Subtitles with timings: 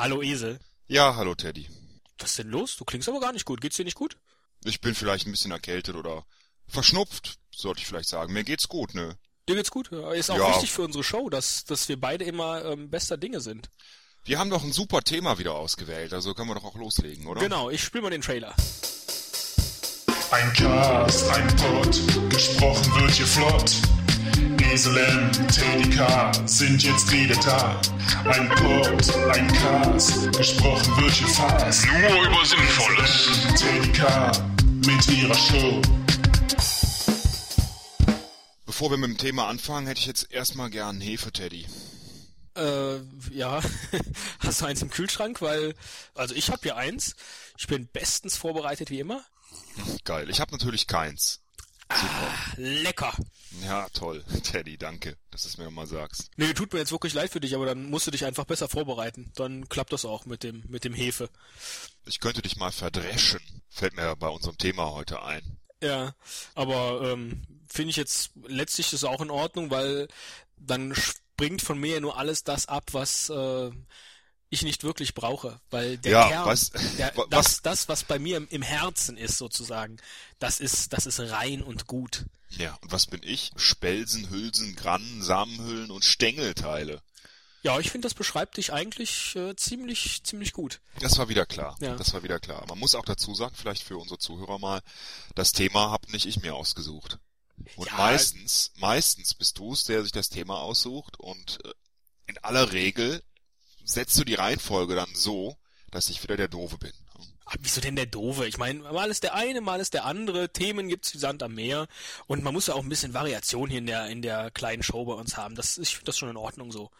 [0.00, 0.58] Hallo Esel.
[0.88, 1.68] Ja, hallo Teddy.
[2.18, 2.74] Was ist denn los?
[2.76, 3.60] Du klingst aber gar nicht gut.
[3.60, 4.16] Geht's dir nicht gut?
[4.64, 6.24] Ich bin vielleicht ein bisschen erkältet oder
[6.66, 8.32] verschnupft, sollte ich vielleicht sagen.
[8.32, 9.18] Mir geht's gut, ne?
[9.46, 9.90] Dir geht's gut?
[9.92, 10.48] Ja, Ist auch Ja.
[10.54, 13.68] wichtig für unsere Show, dass, dass wir beide immer ähm, bester Dinge sind.
[14.24, 17.40] Wir haben doch ein super Thema wieder ausgewählt, also können wir doch auch loslegen, oder?
[17.42, 18.54] Genau, ich spiel mal den Trailer.
[20.30, 23.74] Ein Cast, ein Pod, gesprochen wird hier flott.
[24.72, 27.80] Esel M, Teddy K sind jetzt wieder da.
[28.24, 31.86] Ein Pod, ein Cast, gesprochen wird hier fast.
[31.86, 33.30] Nur über Sinnvolles.
[33.56, 34.32] Teddy K
[34.86, 35.82] mit ihrer Show.
[38.64, 41.66] Bevor wir mit dem Thema anfangen, hätte ich jetzt erstmal gern Hefe, Teddy.
[42.56, 42.96] Äh,
[43.30, 43.60] ja.
[44.38, 45.42] Hast du eins im Kühlschrank?
[45.42, 45.74] Weil,
[46.14, 47.14] also ich habe hier eins.
[47.58, 49.24] Ich bin bestens vorbereitet wie immer.
[50.04, 50.30] Geil.
[50.30, 51.40] Ich habe natürlich keins.
[52.56, 53.12] Lecker.
[53.62, 54.24] Ja, toll.
[54.42, 56.30] Teddy, danke, dass du es mir mal sagst.
[56.36, 58.68] Nee, tut mir jetzt wirklich leid für dich, aber dann musst du dich einfach besser
[58.68, 59.32] vorbereiten.
[59.34, 61.28] Dann klappt das auch mit dem, mit dem Hefe.
[62.06, 63.40] Ich könnte dich mal verdreschen.
[63.68, 65.58] Fällt mir bei unserem Thema heute ein.
[65.82, 66.14] Ja,
[66.54, 70.08] aber ähm, finde ich jetzt letztlich ist auch in Ordnung, weil
[70.56, 73.70] dann springt von mir ja nur alles das ab, was äh,
[74.50, 78.04] ich nicht wirklich brauche, weil der Ja, Kern, was- der, wa- das, was- das, was
[78.04, 79.96] bei mir im, im Herzen ist sozusagen,
[80.38, 82.26] das ist, das ist rein und gut.
[82.58, 83.52] Ja, und was bin ich?
[83.56, 87.00] Spelzen, Hülsen, Grannen, Samenhüllen und Stängelteile.
[87.62, 90.80] Ja, ich finde, das beschreibt dich eigentlich äh, ziemlich, ziemlich gut.
[90.98, 91.76] Das war wieder klar.
[91.80, 91.94] Ja.
[91.94, 92.64] Das war wieder klar.
[92.68, 94.80] Man muss auch dazu sagen, vielleicht für unsere Zuhörer mal,
[95.34, 97.18] das Thema hab nicht ich mir ausgesucht.
[97.76, 97.96] Und Ja.
[97.98, 101.72] meistens, meistens bist du es, der sich das Thema aussucht und äh,
[102.26, 103.22] in aller Regel
[103.92, 105.56] setzt du die Reihenfolge dann so,
[105.90, 106.92] dass ich wieder der Doofe bin.
[107.46, 108.46] Ah, Wieso denn der Doofe?
[108.46, 110.52] Ich meine, mal ist der eine, mal ist der andere.
[110.52, 111.88] Themen gibt's wie Sand am Meer.
[112.28, 115.04] Und man muss ja auch ein bisschen Variation hier in der, in der kleinen Show
[115.04, 115.56] bei uns haben.
[115.56, 116.90] Das, ich finde das schon in Ordnung so.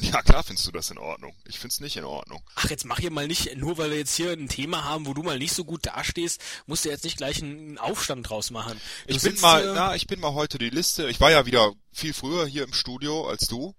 [0.00, 1.34] Ja, klar findest du das in Ordnung.
[1.44, 2.40] Ich find's nicht in Ordnung.
[2.54, 5.14] Ach, jetzt mach hier mal nicht, nur weil wir jetzt hier ein Thema haben, wo
[5.14, 8.80] du mal nicht so gut dastehst, musst du jetzt nicht gleich einen Aufstand draus machen.
[9.08, 11.08] Du Ich bin mal, hier- na, ich bin mal heute die Liste.
[11.10, 13.74] Ich war ja wieder viel früher hier im Studio als du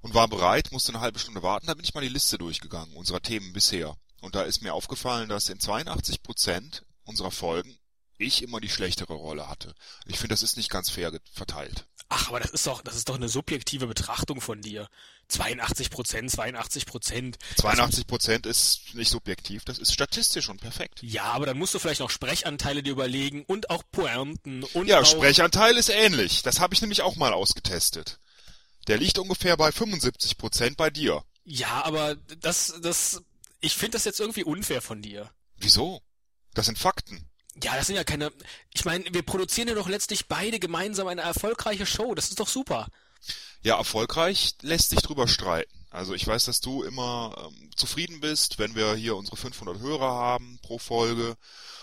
[0.00, 1.66] und war bereit, musste eine halbe Stunde warten.
[1.66, 3.96] Da bin ich mal die Liste durchgegangen, unserer Themen bisher.
[4.20, 7.78] Und da ist mir aufgefallen, dass in 82 Prozent unserer Folgen
[8.18, 9.74] ich immer die schlechtere Rolle hatte.
[10.06, 11.86] Ich finde, das ist nicht ganz fair verteilt.
[12.08, 14.88] Ach, aber das ist doch, das ist doch eine subjektive Betrachtung von dir.
[15.28, 17.36] 82 Prozent, 82 Prozent.
[17.58, 21.02] 82 Prozent ist nicht subjektiv, das ist statistisch und perfekt.
[21.02, 25.00] Ja, aber dann musst du vielleicht noch Sprechanteile dir überlegen und auch Pointen und Ja,
[25.00, 26.42] auch, Sprechanteil ist ähnlich.
[26.42, 28.18] Das habe ich nämlich auch mal ausgetestet.
[28.88, 31.22] Der liegt ungefähr bei 75 Prozent bei dir.
[31.44, 33.22] Ja, aber das, das,
[33.60, 35.30] ich finde das jetzt irgendwie unfair von dir.
[35.56, 36.02] Wieso?
[36.54, 37.28] Das sind Fakten.
[37.62, 38.32] Ja, das sind ja keine.
[38.72, 42.14] Ich meine, wir produzieren ja doch letztlich beide gemeinsam eine erfolgreiche Show.
[42.14, 42.88] Das ist doch super.
[43.62, 45.86] Ja, erfolgreich lässt sich drüber streiten.
[45.90, 50.10] Also ich weiß, dass du immer ähm, zufrieden bist, wenn wir hier unsere 500 Hörer
[50.10, 51.36] haben pro Folge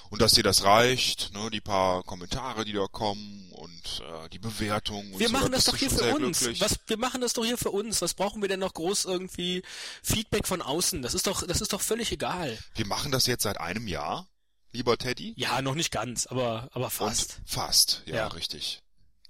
[0.09, 3.51] und dass dir das reicht, ne, die paar Kommentare, die da kommen
[3.85, 5.11] und äh, die Bewertung.
[5.13, 6.39] Und Wir so, machen da das doch hier für uns.
[6.39, 6.61] glücklich.
[6.61, 8.01] Was, wir machen das doch hier für uns.
[8.01, 9.63] Was brauchen wir denn noch groß irgendwie
[10.03, 11.01] Feedback von außen?
[11.01, 12.57] Das ist doch, das ist doch völlig egal.
[12.75, 14.27] Wir machen das jetzt seit einem Jahr,
[14.71, 15.33] lieber Teddy.
[15.37, 17.39] Ja, noch nicht ganz, aber, aber fast.
[17.39, 18.27] Und fast, ja, Ja.
[18.27, 18.81] richtig.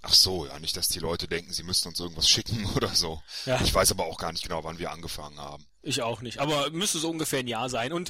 [0.07, 3.21] Ach so, ja, nicht, dass die Leute denken, sie müssten uns irgendwas schicken oder so.
[3.47, 3.59] Ja.
[3.61, 5.65] Ich weiß aber auch gar nicht genau, wann wir angefangen haben.
[5.81, 6.37] Ich auch nicht.
[6.39, 7.91] Aber müsste so ungefähr ein Jahr sein.
[7.93, 8.09] Und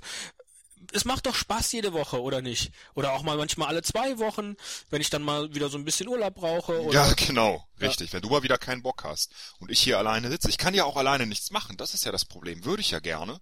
[0.94, 2.72] es macht doch Spaß jede Woche, oder nicht?
[2.94, 4.56] Oder auch mal manchmal alle zwei Wochen,
[4.90, 6.82] wenn ich dann mal wieder so ein bisschen Urlaub brauche.
[6.82, 8.14] Oder Ja, genau, richtig.
[8.14, 10.86] Wenn du mal wieder keinen Bock hast und ich hier alleine sitze, ich kann ja
[10.86, 12.66] auch alleine nichts machen, das ist ja das Problem.
[12.66, 13.40] Würde ich ja gerne.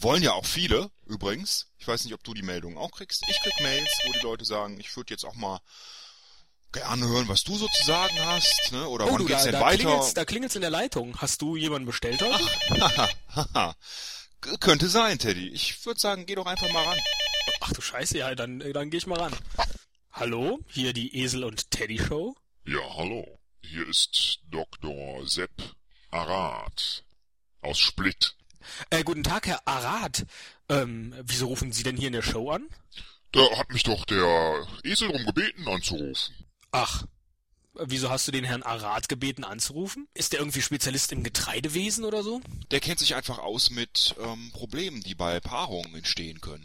[0.00, 1.66] Wollen ja auch viele, übrigens.
[1.78, 3.24] Ich weiß nicht, ob du die Meldungen auch kriegst.
[3.28, 5.58] Ich krieg Mails, wo die Leute sagen, ich würde jetzt auch mal
[6.72, 8.86] gerne hören, was du so zu sagen hast, ne?
[8.88, 9.78] Oder Oh, wann du, geht's da, denn da weiter?
[9.84, 11.16] klingelt's, da klingelt's in der Leitung.
[11.20, 12.44] Hast du jemanden bestellt heute?
[12.80, 13.76] Haha, haha.
[14.40, 15.48] Könnte sein, Teddy.
[15.48, 16.98] Ich würde sagen, geh doch einfach mal ran.
[17.60, 19.34] Ach du Scheiße, ja, dann, dann geh ich mal ran.
[20.12, 22.36] Hallo, hier die Esel und Teddy Show.
[22.64, 23.38] Ja, hallo.
[23.62, 25.26] Hier ist Dr.
[25.26, 25.50] Sepp
[26.10, 27.04] Arad
[27.60, 28.34] aus Split.
[28.90, 30.26] Äh, guten Tag, Herr Arad.
[30.68, 32.68] Ähm, wieso rufen Sie denn hier in der Show an?
[33.32, 36.34] Da hat mich doch der Esel drum gebeten anzurufen.
[36.70, 37.04] Ach,
[37.78, 40.08] wieso hast du den Herrn Arad gebeten anzurufen?
[40.14, 42.40] Ist der irgendwie Spezialist im Getreidewesen oder so?
[42.70, 46.64] Der kennt sich einfach aus mit ähm, Problemen, die bei Paarungen entstehen können.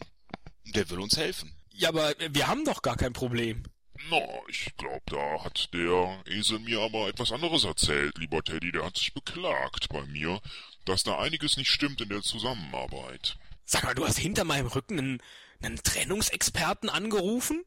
[0.65, 1.55] Der will uns helfen.
[1.71, 3.63] Ja, aber wir haben doch gar kein Problem.
[4.09, 8.71] Na, ich glaub, da hat der Esel mir aber etwas anderes erzählt, lieber Teddy.
[8.71, 10.41] Der hat sich beklagt bei mir,
[10.85, 13.37] dass da einiges nicht stimmt in der Zusammenarbeit.
[13.65, 15.21] Sag mal, du hast hinter meinem Rücken einen,
[15.61, 17.63] einen Trennungsexperten angerufen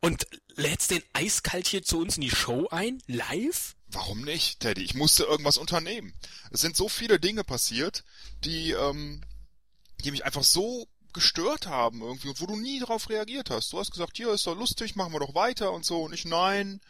[0.00, 3.02] und lädst den eiskalt hier zu uns in die Show ein?
[3.06, 3.76] Live?
[3.88, 4.82] Warum nicht, Teddy?
[4.82, 6.12] Ich musste irgendwas unternehmen.
[6.50, 8.04] Es sind so viele Dinge passiert,
[8.44, 9.22] die, ähm,
[10.04, 13.72] die mich einfach so gestört haben irgendwie und wo du nie darauf reagiert hast.
[13.72, 16.24] Du hast gesagt, hier ist doch lustig, machen wir doch weiter und so und ich
[16.24, 16.80] nein.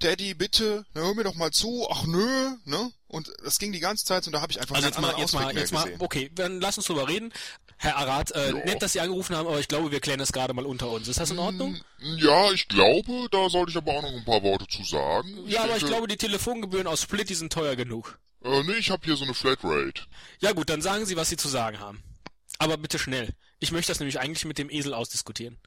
[0.00, 1.86] Daddy, bitte, na, hör mir doch mal zu.
[1.90, 2.90] Ach nö, ne?
[3.06, 5.32] Und das ging die ganze Zeit und da habe ich einfach Also jetzt mal, jetzt
[5.34, 7.32] mal, Ausweg mehr jetzt mal, okay, dann lass uns drüber reden.
[7.76, 8.64] Herr Arad, äh, Ja.
[8.64, 11.08] nett, dass Sie angerufen haben, aber ich glaube, wir klären das gerade mal unter uns.
[11.08, 11.80] Ist das in Ordnung?
[11.98, 15.46] Hm, Ja, ich glaube, da sollte ich aber auch noch ein paar Worte zu sagen.
[15.46, 18.18] Ja, aber ich glaube, die Telefongebühren aus Split, die sind teuer genug.
[18.42, 20.02] Äh, nee, ich habe hier so eine Flatrate.
[20.40, 22.02] Ja gut, dann sagen Sie, was Sie zu sagen haben.
[22.58, 23.34] Aber bitte schnell.
[23.58, 25.58] Ich möchte das nämlich eigentlich mit dem Esel ausdiskutieren.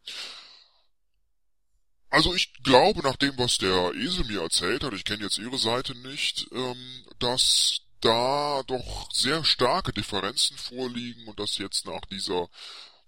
[2.14, 5.58] Also ich glaube, nach dem, was der Esel mir erzählt hat, ich kenne jetzt Ihre
[5.58, 12.50] Seite nicht, ähm, dass da doch sehr starke Differenzen vorliegen und dass jetzt nach dieser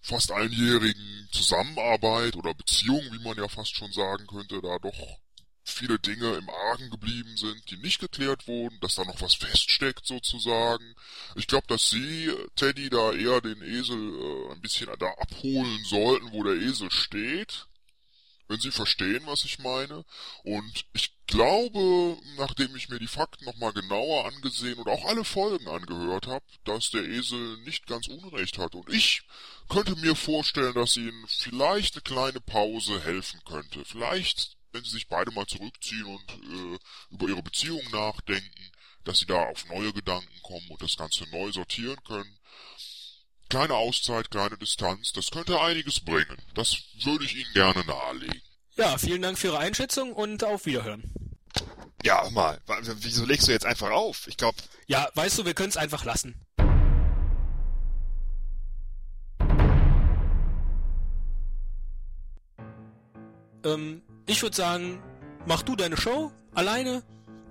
[0.02, 4.98] fast einjährigen Zusammenarbeit oder Beziehung, wie man ja fast schon sagen könnte, da doch
[5.64, 10.08] viele Dinge im Argen geblieben sind, die nicht geklärt wurden, dass da noch was feststeckt
[10.08, 10.96] sozusagen.
[11.36, 16.32] Ich glaube, dass Sie, Teddy, da eher den Esel äh, ein bisschen da abholen sollten,
[16.32, 17.68] wo der Esel steht
[18.48, 20.06] wenn Sie verstehen, was ich meine.
[20.44, 25.68] Und ich glaube, nachdem ich mir die Fakten nochmal genauer angesehen und auch alle Folgen
[25.68, 28.76] angehört habe, dass der Esel nicht ganz Unrecht hat.
[28.76, 29.24] Und ich
[29.70, 33.84] könnte mir vorstellen, dass Ihnen vielleicht eine kleine Pause helfen könnte.
[33.86, 36.80] Vielleicht, wenn Sie sich beide mal zurückziehen und äh,
[37.12, 38.72] über Ihre Beziehung nachdenken,
[39.04, 42.40] dass Sie da auf neue Gedanken kommen und das Ganze neu sortieren können.
[43.56, 46.36] Kleine Auszeit, kleine Distanz, das könnte einiges bringen.
[46.56, 46.76] Das
[47.06, 48.42] würde ich Ihnen gerne nahelegen.
[48.76, 51.10] Ja, vielen Dank für Ihre Einschätzung und auf Wiederhören.
[52.04, 52.60] Ja, mal,
[53.00, 54.28] wieso legst du jetzt einfach auf?
[54.28, 54.58] Ich glaube,
[54.88, 56.36] Ja, weißt du, wir können es einfach lassen.
[63.64, 65.02] Ähm, ich würde sagen,
[65.46, 67.04] mach du deine Show alleine,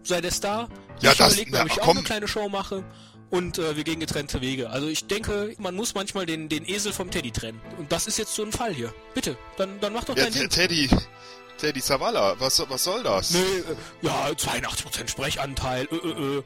[0.03, 0.69] sei der Star.
[1.01, 1.97] Ja, ich das- überleg mir, na, ob ich auch komm.
[1.99, 2.85] eine kleine Show mache
[3.35, 4.71] und äh, wir gehen getrennte Wege.
[4.71, 7.61] Also ich denke, man muss manchmal den, den Esel vom Teddy trennen.
[7.79, 8.95] Und das ist jetzt so ein Fall hier.
[9.13, 10.49] Bitte, dann, dann mach doch ja, dein Ding.
[10.49, 10.89] Teddy,
[11.59, 13.31] Teddy Zavala, was, was soll das?
[13.31, 15.89] Nee, äh, ja, 82% Sprechanteil.
[15.91, 16.43] Äh, äh, äh.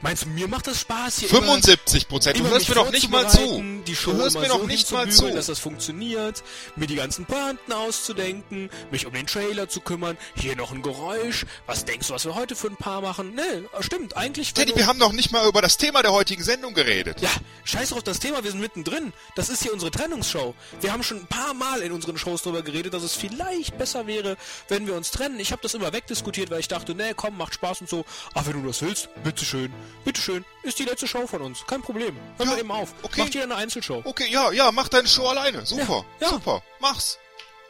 [0.00, 1.28] Meinst du, mir macht das Spaß hier?
[1.28, 2.38] 75 Prozent.
[2.38, 3.62] Du hörst mir doch nicht mal zu.
[3.86, 5.30] Die Show Du hörst mir so doch nicht mal zu.
[5.30, 6.42] dass das funktioniert,
[6.76, 11.44] mir die ganzen Pointen auszudenken, mich um den Trailer zu kümmern, hier noch ein Geräusch.
[11.66, 13.34] Was denkst du, was wir heute für ein Paar machen?
[13.34, 14.54] Nee, stimmt, eigentlich...
[14.54, 17.20] Teddy, wir haben noch nicht mal über das Thema der heutigen Sendung geredet.
[17.20, 17.30] ja,
[17.64, 19.12] scheiß doch auf das Thema, wir sind mittendrin.
[19.34, 20.54] Das ist hier unsere Trennungsshow.
[20.80, 24.06] Wir haben schon ein paar Mal in unseren Shows darüber geredet, dass es vielleicht besser
[24.06, 24.36] wäre,
[24.68, 25.38] wenn wir uns trennen.
[25.40, 28.04] Ich habe das immer wegdiskutiert, weil ich dachte, nee, komm, macht Spaß und so.
[28.34, 29.72] Aber wenn du das willst, bitteschön,
[30.04, 31.66] bitteschön, ist die letzte Show von uns.
[31.66, 32.16] Kein Problem.
[32.36, 32.94] Hören Ja, wir eben auf.
[33.02, 33.22] okay.
[33.22, 34.02] Macht jeder eine Einzelshow.
[34.04, 35.64] Okay, ja, ja, mach deine Show alleine.
[35.66, 36.28] Super, Ja, ja.
[36.30, 37.18] super, mach's.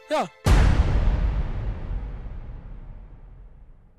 [0.09, 0.29] Ja,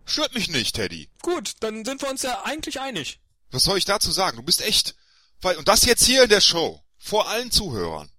[0.06, 1.08] Stört mich nicht, Teddy.
[1.22, 3.20] gut, dann sind wir uns ja eigentlich einig.
[3.50, 4.36] Was soll ich dazu sagen?
[4.36, 4.94] Du bist echt...
[5.40, 6.82] Weil, und das jetzt hier in der Show.
[6.98, 8.10] Vor allen Zuhörern.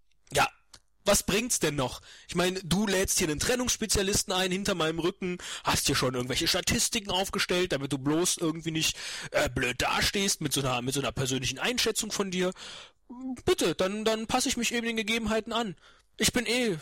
[1.06, 2.02] Was bringt's denn noch?
[2.28, 6.48] Ich meine, du lädst hier einen Trennungsspezialisten ein hinter meinem Rücken, hast hier schon irgendwelche
[6.48, 8.98] Statistiken aufgestellt, damit du bloß irgendwie nicht
[9.31, 12.52] äh, blöd dastehst mit so einer mit so einer persönlichen Einschätzung von dir.
[13.46, 15.75] Bitte, dann dann passe ich mich eben den Gegebenheiten an.
[16.18, 16.78] Ich bin eh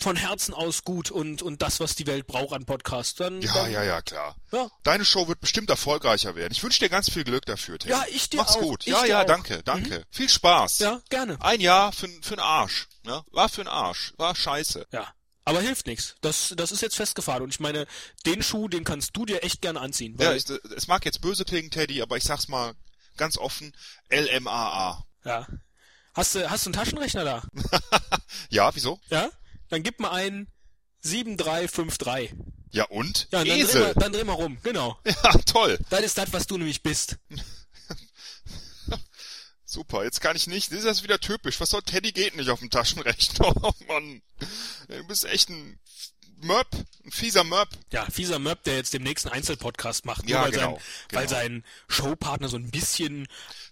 [0.00, 3.14] von Herzen aus gut und und das, was die Welt braucht an Podcasts.
[3.14, 4.36] Dann, Ja, dann, ja, ja, klar.
[4.52, 4.68] ja.
[4.82, 6.52] Deine Show wird bestimmt erfolgreicher werden.
[6.52, 7.92] Ich wünsche dir ganz viel Glück dafür, Teddy.
[7.92, 8.60] Ja, ich dir Mach's auch.
[8.60, 8.86] gut.
[8.86, 9.22] Ich ja, ja, auch.
[9.24, 9.28] Mhm.
[9.28, 10.04] danke, danke.
[10.10, 10.80] Viel Spaß.
[10.80, 11.40] Ja, gerne.
[11.40, 12.88] Ein Jahr für, für Arsch.
[13.04, 13.22] Ne?
[13.30, 14.12] War für Arsch.
[14.16, 14.86] War scheiße.
[14.90, 15.12] Ja.
[15.46, 16.16] Aber hilft nichts.
[16.22, 17.42] Das, das ist jetzt festgefahren.
[17.42, 17.86] Und ich meine,
[18.26, 20.16] den Schuh, den kannst du dir echt gerne anziehen.
[20.18, 22.74] Ja, ich, es mag jetzt böse klingen, Teddy, aber ich sag's mal
[23.16, 23.74] ganz offen.
[24.10, 25.04] LMAA.
[25.24, 25.46] ja.
[26.14, 27.42] Hast du, hast du einen Taschenrechner da?
[28.48, 29.00] Ja, wieso?
[29.08, 29.28] Ja?
[29.68, 30.48] Dann gib mal ein
[31.02, 32.34] 7353.
[32.70, 33.28] Ja, und?
[33.30, 33.82] Ja, und dann dreh, Esel.
[33.82, 34.58] mal, dann dreh mal rum.
[34.62, 34.98] Genau.
[35.06, 35.78] Ja, toll.
[35.90, 37.18] Das ist das, was du nämlich bist.
[39.64, 40.72] Super, jetzt kann ich nicht.
[40.72, 41.58] Das ist wieder typisch.
[41.60, 43.52] Was soll Teddy geht nicht auf dem Taschenrechner?
[43.62, 44.22] Oh Mann.
[44.88, 45.80] Du bist echt ein
[46.36, 46.66] Möb,
[47.10, 47.68] fieser Möb.
[47.92, 50.22] Ja, fieser Möb, der jetzt dem nächsten Einzelpodcast macht.
[50.22, 50.80] Nur Ja, weil, genau, sein,
[51.12, 51.38] weil genau.
[51.38, 53.26] sein Showpartner so ein bisschen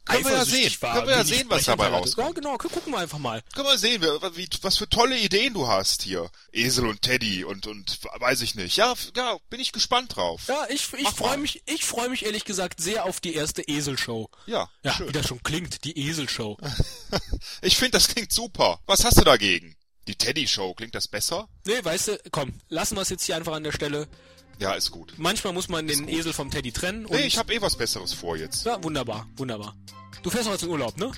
[0.04, 0.76] Können wir ja sehen.
[0.80, 0.94] war.
[0.94, 2.28] Können wir ja sehen, was dabei rauskommt.
[2.28, 2.56] Ja, genau.
[2.58, 3.42] gu- Gucken wir einfach mal.
[3.54, 6.30] Können wir sehen, wie, was für tolle Ideen du hast hier.
[6.52, 8.76] Esel und Teddy und, und weiß ich nicht.
[8.76, 10.42] Ja, ja, bin ich gespannt drauf.
[10.48, 14.28] Ja, ich, ich freue mich, ich freue mich ehrlich gesagt sehr auf die erste Eselshow.
[14.46, 15.08] Ja, Ja, schön.
[15.08, 16.58] wie das schon klingt, die Eselshow.
[17.60, 18.80] Ich finde, das klingt super.
[18.86, 19.76] Was hast du dagegen?
[20.08, 21.48] Die Teddy-Show, klingt das besser?
[21.66, 24.08] Nee, weißt du, komm, lassen wir es jetzt hier einfach an der Stelle.
[24.58, 25.14] Ja, ist gut.
[25.16, 27.06] Manchmal muss man den Esel vom Teddy trennen.
[27.06, 28.64] Und Nee, ich habe eh was Besseres vor jetzt.
[28.64, 29.74] Ja, wunderbar, wunderbar.
[30.22, 31.10] Du fährst noch jetzt in Urlaub, ne?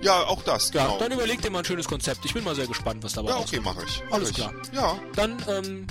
[0.00, 0.98] Ja, auch das, Ja, genau.
[0.98, 2.24] dann überleg dir mal ein schönes Konzept.
[2.24, 3.66] Ich bin mal sehr gespannt, was dabei Ja, rauskommt.
[3.66, 4.02] okay, mache ich.
[4.06, 4.36] Mach Alles ich.
[4.36, 4.52] klar.
[4.72, 5.86] Ja, Dann, ähm,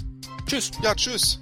[0.48, 0.72] tschüss.
[0.82, 1.40] ja, tschüss.